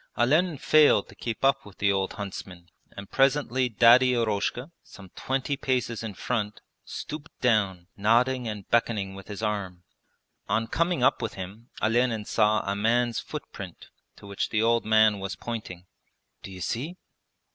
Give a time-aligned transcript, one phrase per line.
[0.17, 5.55] Olenin failed to keep up with the old huntsman and presently Daddy Eroshka, some twenty
[5.55, 9.83] paces in front, stooped down, nodding and beckoning with his arm.
[10.49, 15.19] On coming up with him Olenin saw a man's footprint to which the old man
[15.19, 15.85] was pointing.
[16.41, 16.97] 'D'you see?'